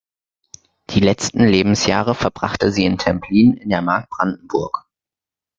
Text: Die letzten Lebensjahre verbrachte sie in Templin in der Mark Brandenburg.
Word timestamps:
Die 0.89 0.99
letzten 0.99 1.45
Lebensjahre 1.45 2.15
verbrachte 2.15 2.71
sie 2.71 2.87
in 2.87 2.97
Templin 2.97 3.53
in 3.53 3.69
der 3.69 3.83
Mark 3.83 4.09
Brandenburg. 4.09 4.85